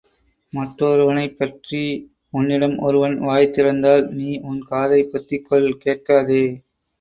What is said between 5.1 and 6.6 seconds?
பொத்திக்கொள் கேட்காதே!